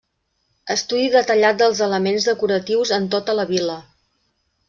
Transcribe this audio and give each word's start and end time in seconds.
Estudi 0.75 1.09
detallat 1.15 1.59
dels 1.59 1.83
elements 1.89 2.27
decoratius 2.31 2.93
en 2.99 3.07
tota 3.17 3.39
la 3.41 3.47
vil·la. 3.55 3.79